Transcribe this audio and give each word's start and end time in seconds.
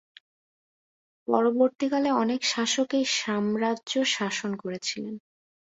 পরবর্তীকালে 1.27 2.09
অনেক 2.23 2.41
শাসক 2.45 2.89
এই 2.93 3.05
সাম্রাজ্য 3.19 3.91
শাসন 4.15 4.51
করেছিলেন। 4.55 5.15